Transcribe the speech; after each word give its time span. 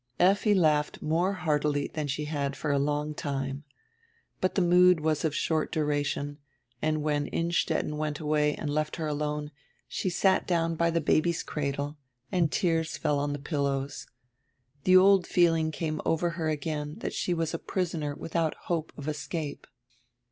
Efti 0.19 0.55
laughed 0.55 1.03
more 1.03 1.33
heartily 1.33 1.85
than 1.87 2.07
she 2.07 2.25
had 2.25 2.55
for 2.55 2.71
a 2.71 2.79
long 2.79 3.13
time. 3.13 3.63
But 4.39 4.55
the 4.55 4.61
mood 4.63 4.99
was 4.99 5.23
of 5.23 5.35
short 5.35 5.71
duration 5.71 6.39
and 6.81 7.03
when 7.03 7.27
Innstetten 7.27 7.95
went 7.97 8.19
away 8.19 8.55
and 8.55 8.67
left 8.71 8.95
her 8.95 9.05
alone 9.05 9.51
she 9.87 10.09
sat 10.09 10.47
down 10.47 10.73
by 10.73 10.89
tire 10.89 11.01
baby's 11.01 11.43
cradle, 11.43 11.99
and 12.31 12.51
tears 12.51 12.97
fell 12.97 13.19
on 13.19 13.31
the 13.31 13.37
pillows. 13.37 14.07
The 14.85 14.97
old 14.97 15.27
feeling 15.27 15.69
came 15.69 16.01
over 16.03 16.31
her 16.31 16.49
again 16.49 16.95
that 17.01 17.13
she 17.13 17.35
was 17.35 17.53
a 17.53 17.59
prisoner 17.59 18.15
without 18.15 18.55
hope 18.71 18.91
of 18.97 19.07
escape. 19.07 19.67